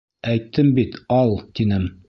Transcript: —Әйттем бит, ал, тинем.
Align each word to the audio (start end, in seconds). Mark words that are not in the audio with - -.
—Әйттем 0.29 0.71
бит, 0.79 0.97
ал, 1.19 1.37
тинем. 1.61 1.91